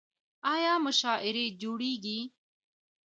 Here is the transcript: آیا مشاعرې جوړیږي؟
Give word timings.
آیا 0.53 0.73
مشاعرې 0.85 1.45
جوړیږي؟ 1.61 2.19